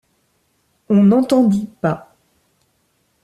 [0.89, 2.15] On n’entendit pas.